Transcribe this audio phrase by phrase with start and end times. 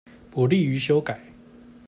[0.31, 1.19] 不利於修改